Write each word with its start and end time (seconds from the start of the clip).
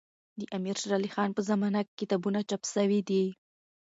د 0.39 0.41
امير 0.57 0.75
شېر 0.81 0.91
علي 0.97 1.09
خان 1.15 1.29
په 1.33 1.41
زمانه 1.49 1.79
کي 1.85 1.93
کتابونه 2.01 2.39
چاپ 2.49 2.61
سوي 2.73 2.99
دي. 3.09 3.23